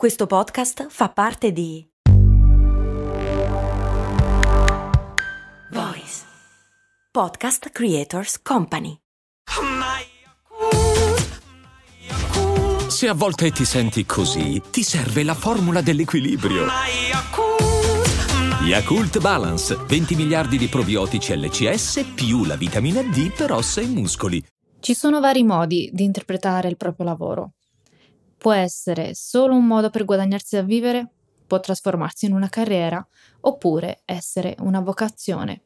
[0.00, 1.86] Questo podcast fa parte di
[5.72, 6.22] Voice
[7.12, 8.96] Podcast Creators Company.
[12.88, 16.64] Se a volte ti senti così, ti serve la formula dell'equilibrio.
[18.62, 24.42] Yakult Balance, 20 miliardi di probiotici LCS più la vitamina D per ossa e muscoli.
[24.80, 27.52] Ci sono vari modi di interpretare il proprio lavoro.
[28.40, 31.10] Può essere solo un modo per guadagnarsi da vivere,
[31.46, 33.06] può trasformarsi in una carriera,
[33.40, 35.64] oppure essere una vocazione.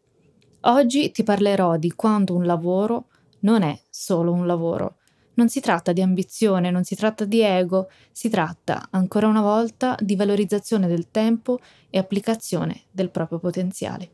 [0.62, 3.10] Oggi ti parlerò di quando un lavoro
[3.42, 4.96] non è solo un lavoro.
[5.34, 9.96] Non si tratta di ambizione, non si tratta di ego, si tratta, ancora una volta,
[10.00, 11.60] di valorizzazione del tempo
[11.90, 14.13] e applicazione del proprio potenziale.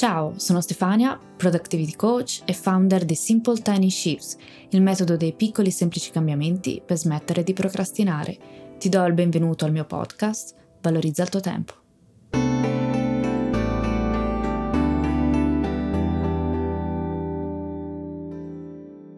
[0.00, 4.38] Ciao, sono Stefania, Productivity Coach e founder di Simple Tiny Shifts,
[4.70, 8.38] il metodo dei piccoli semplici cambiamenti per smettere di procrastinare.
[8.78, 11.74] Ti do il benvenuto al mio podcast, Valorizza il tuo tempo.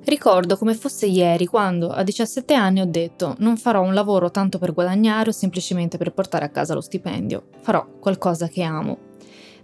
[0.03, 4.59] Ricordo come fosse ieri quando a 17 anni ho detto non farò un lavoro tanto
[4.59, 9.11] per guadagnare o semplicemente per portare a casa lo stipendio, farò qualcosa che amo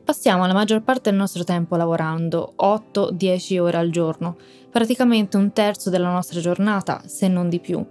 [0.09, 4.39] Passiamo la maggior parte del nostro tempo lavorando, 8-10 ore al giorno,
[4.71, 7.85] praticamente un terzo della nostra giornata, se non di più.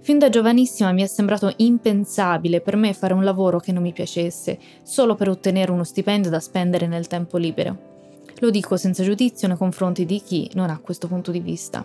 [0.00, 3.94] Fin da giovanissima mi è sembrato impensabile per me fare un lavoro che non mi
[3.94, 7.78] piacesse, solo per ottenere uno stipendio da spendere nel tempo libero.
[8.40, 11.82] Lo dico senza giudizio nei confronti di chi non ha questo punto di vista.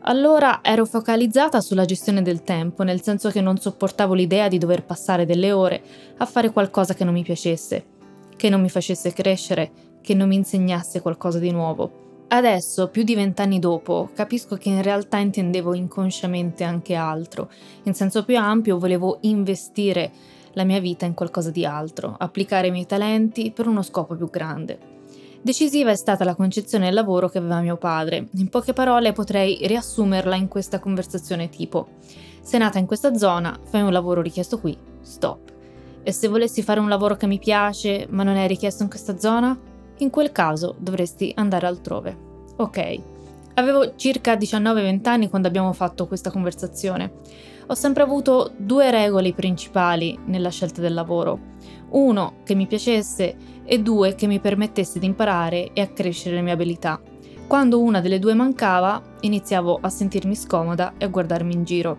[0.00, 4.84] Allora ero focalizzata sulla gestione del tempo, nel senso che non sopportavo l'idea di dover
[4.84, 5.82] passare delle ore
[6.18, 7.96] a fare qualcosa che non mi piacesse
[8.40, 12.24] che non mi facesse crescere, che non mi insegnasse qualcosa di nuovo.
[12.28, 17.50] Adesso, più di vent'anni dopo, capisco che in realtà intendevo inconsciamente anche altro.
[17.82, 20.10] In senso più ampio volevo investire
[20.52, 24.30] la mia vita in qualcosa di altro, applicare i miei talenti per uno scopo più
[24.30, 24.78] grande.
[25.42, 28.28] Decisiva è stata la concezione del lavoro che aveva mio padre.
[28.36, 31.88] In poche parole potrei riassumerla in questa conversazione tipo:
[32.40, 35.49] Sei nata in questa zona, fai un lavoro richiesto qui, stop.
[36.02, 39.18] E se volessi fare un lavoro che mi piace ma non è richiesto in questa
[39.18, 39.58] zona,
[39.98, 42.16] in quel caso dovresti andare altrove.
[42.56, 43.00] Ok.
[43.54, 47.12] Avevo circa 19-20 anni quando abbiamo fatto questa conversazione.
[47.66, 51.38] Ho sempre avuto due regole principali nella scelta del lavoro.
[51.90, 56.52] Uno, che mi piacesse e due, che mi permettesse di imparare e accrescere le mie
[56.52, 57.00] abilità.
[57.46, 61.98] Quando una delle due mancava, iniziavo a sentirmi scomoda e a guardarmi in giro.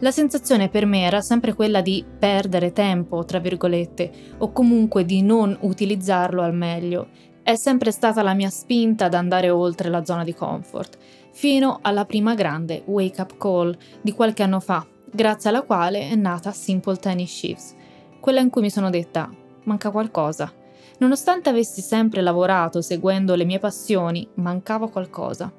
[0.00, 5.22] La sensazione per me era sempre quella di perdere tempo, tra virgolette, o comunque di
[5.22, 7.08] non utilizzarlo al meglio.
[7.42, 10.98] È sempre stata la mia spinta ad andare oltre la zona di comfort,
[11.32, 16.14] fino alla prima grande wake up call di qualche anno fa, grazie alla quale è
[16.14, 17.74] nata Simple Tiny Shifts,
[18.20, 19.30] quella in cui mi sono detta
[19.62, 20.52] manca qualcosa.
[20.98, 25.50] Nonostante avessi sempre lavorato seguendo le mie passioni, mancava qualcosa.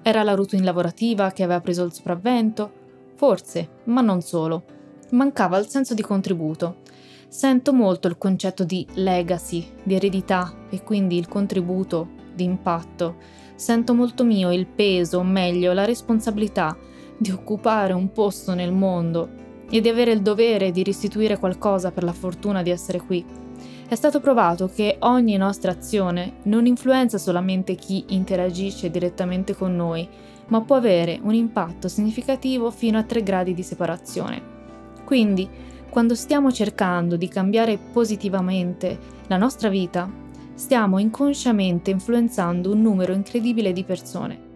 [0.00, 2.80] Era la routine lavorativa che aveva preso il sopravvento,
[3.22, 4.64] Forse, ma non solo.
[5.10, 6.78] Mancava il senso di contributo.
[7.28, 13.18] Sento molto il concetto di legacy, di eredità e quindi il contributo, di impatto.
[13.54, 16.76] Sento molto mio il peso, o meglio, la responsabilità
[17.16, 19.28] di occupare un posto nel mondo
[19.70, 23.24] e di avere il dovere di restituire qualcosa per la fortuna di essere qui.
[23.86, 30.08] È stato provato che ogni nostra azione non influenza solamente chi interagisce direttamente con noi,
[30.52, 34.42] ma può avere un impatto significativo fino a 3 gradi di separazione.
[35.02, 35.48] Quindi,
[35.88, 38.98] quando stiamo cercando di cambiare positivamente
[39.28, 40.10] la nostra vita,
[40.52, 44.50] stiamo inconsciamente influenzando un numero incredibile di persone.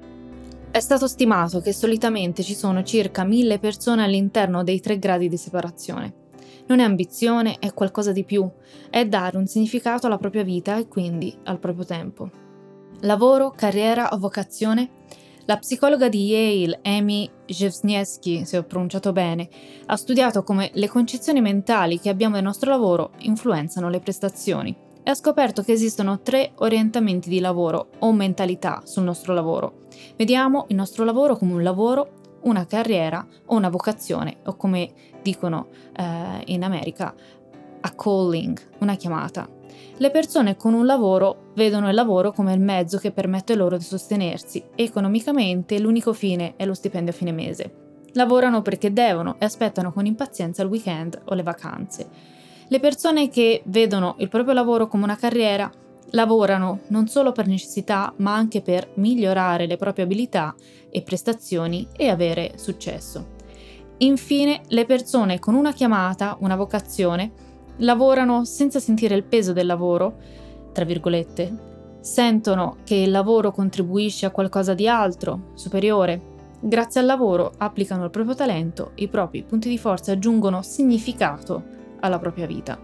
[0.70, 5.38] È stato stimato che solitamente ci sono circa mille persone all'interno dei 3 gradi di
[5.38, 6.12] separazione.
[6.66, 8.46] Non è ambizione, è qualcosa di più,
[8.90, 12.30] è dare un significato alla propria vita e quindi al proprio tempo.
[13.00, 14.90] Lavoro, carriera o vocazione
[15.46, 19.48] la psicologa di Yale, Amy Jewsniewski, se ho pronunciato bene,
[19.86, 25.08] ha studiato come le concezioni mentali che abbiamo del nostro lavoro influenzano le prestazioni e
[25.08, 29.84] ha scoperto che esistono tre orientamenti di lavoro o mentalità sul nostro lavoro.
[30.16, 34.92] Vediamo il nostro lavoro come un lavoro, una carriera o una vocazione o come
[35.22, 37.14] dicono eh, in America
[37.82, 39.55] a calling, una chiamata.
[39.98, 43.82] Le persone con un lavoro vedono il lavoro come il mezzo che permette loro di
[43.82, 47.72] sostenersi economicamente l'unico fine è lo stipendio a fine mese.
[48.12, 52.08] Lavorano perché devono e aspettano con impazienza il weekend o le vacanze.
[52.68, 55.70] Le persone che vedono il proprio lavoro come una carriera
[56.10, 60.54] lavorano non solo per necessità ma anche per migliorare le proprie abilità
[60.90, 63.34] e prestazioni e avere successo.
[63.98, 67.32] Infine, le persone con una chiamata, una vocazione,
[67.78, 70.16] lavorano senza sentire il peso del lavoro,
[70.72, 76.34] tra virgolette, sentono che il lavoro contribuisce a qualcosa di altro, superiore.
[76.60, 81.64] Grazie al lavoro applicano il proprio talento, i propri punti di forza aggiungono significato
[82.00, 82.78] alla propria vita.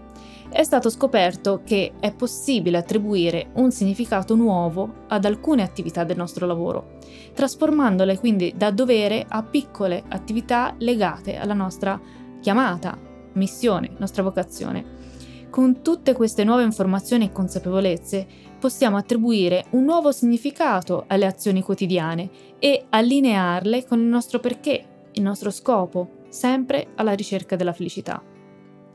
[0.49, 6.45] È stato scoperto che è possibile attribuire un significato nuovo ad alcune attività del nostro
[6.45, 6.97] lavoro,
[7.33, 11.99] trasformandole quindi da dovere a piccole attività legate alla nostra
[12.39, 12.95] chiamata,
[13.33, 15.01] missione, nostra vocazione.
[15.49, 18.25] Con tutte queste nuove informazioni e consapevolezze
[18.59, 25.21] possiamo attribuire un nuovo significato alle azioni quotidiane e allinearle con il nostro perché, il
[25.21, 28.23] nostro scopo, sempre alla ricerca della felicità.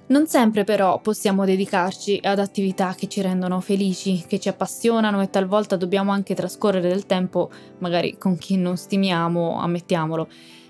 [0.09, 5.29] Non sempre però possiamo dedicarci ad attività che ci rendono felici, che ci appassionano e
[5.29, 7.51] talvolta dobbiamo anche trascorrere del tempo
[7.81, 10.29] magari con chi non stimiamo, ammettiamolo.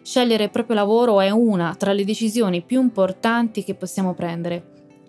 [0.09, 4.65] Scegliere il proprio lavoro è una tra le decisioni più importanti che possiamo prendere.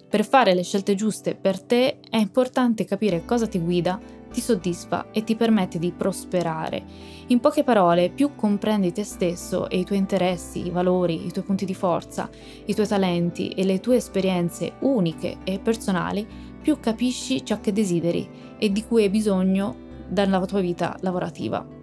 [0.09, 3.97] Per fare le scelte giuste per te è importante capire cosa ti guida,
[4.29, 6.83] ti soddisfa e ti permette di prosperare.
[7.27, 11.45] In poche parole, più comprendi te stesso e i tuoi interessi, i valori, i tuoi
[11.45, 12.29] punti di forza,
[12.65, 16.27] i tuoi talenti e le tue esperienze uniche e personali,
[16.61, 19.77] più capisci ciò che desideri e di cui hai bisogno
[20.09, 21.78] dalla tua vita lavorativa.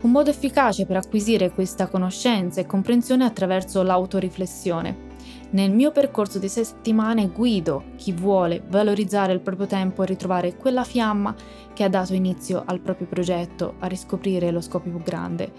[0.00, 5.06] Un modo efficace per acquisire questa conoscenza e comprensione è attraverso l'autoriflessione.
[5.50, 10.84] Nel mio percorso di settimane guido chi vuole valorizzare il proprio tempo e ritrovare quella
[10.84, 11.34] fiamma
[11.72, 15.52] che ha dato inizio al proprio progetto, a riscoprire lo scopo più grande.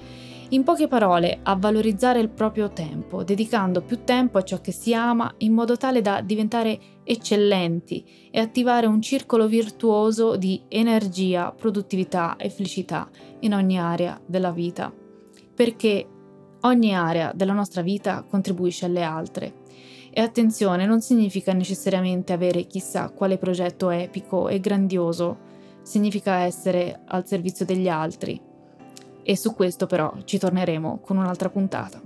[0.51, 4.95] In poche parole, a valorizzare il proprio tempo, dedicando più tempo a ciò che si
[4.95, 12.35] ama in modo tale da diventare eccellenti e attivare un circolo virtuoso di energia, produttività
[12.35, 13.07] e felicità
[13.41, 14.91] in ogni area della vita.
[15.53, 16.07] Perché
[16.61, 19.53] ogni area della nostra vita contribuisce alle altre
[20.09, 25.37] e attenzione, non significa necessariamente avere chissà quale progetto epico e grandioso,
[25.83, 28.48] significa essere al servizio degli altri.
[29.29, 32.01] E su questo però ci torneremo con un'altra puntata.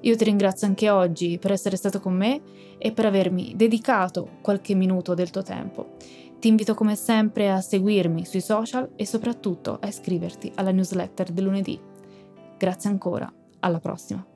[0.00, 2.42] Io ti ringrazio anche oggi per essere stato con me
[2.76, 5.96] e per avermi dedicato qualche minuto del tuo tempo.
[6.38, 11.44] Ti invito come sempre a seguirmi sui social e soprattutto a iscriverti alla newsletter del
[11.44, 11.80] lunedì.
[12.58, 14.35] Grazie ancora, alla prossima.